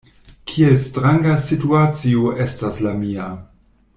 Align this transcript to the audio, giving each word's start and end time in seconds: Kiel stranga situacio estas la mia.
Kiel 0.51 0.77
stranga 0.83 1.35
situacio 1.49 2.33
estas 2.47 2.83
la 2.87 2.97
mia. 3.05 3.31